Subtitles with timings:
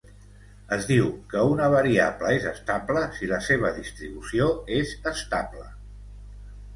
[0.75, 5.67] Es diu que una variable és estable si la seva distribució és estable.